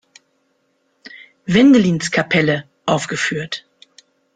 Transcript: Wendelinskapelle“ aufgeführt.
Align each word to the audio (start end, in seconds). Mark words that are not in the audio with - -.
Wendelinskapelle“ 1.45 2.63
aufgeführt. 2.87 3.67